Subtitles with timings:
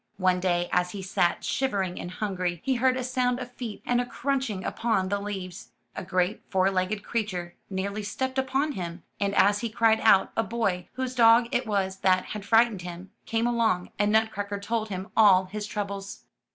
[0.17, 4.01] One day, as he sat shivering and hungry, he heard a sound of feet and
[4.01, 5.73] a crunch ing upon the leaves.
[5.95, 10.41] A great four legged creature nearly stepped upon him, and as he cried out, a
[10.41, 15.11] boy, whose dog it was that had frightened him, came along, and Nutcracker told him
[15.15, 16.21] all his troubles.